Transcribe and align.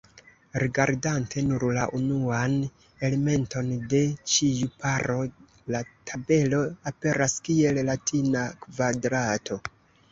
Rigardante 0.61 1.41
nur 1.49 1.65
la 1.77 1.83
unuan 1.97 2.55
elementon 3.09 3.71
de 3.93 4.01
ĉiu 4.33 4.73
paro, 4.81 5.21
la 5.77 5.83
tabelo 6.13 6.65
aperas 6.95 7.39
kiel 7.51 7.81
latina 7.93 8.51
kvadrato. 8.67 9.63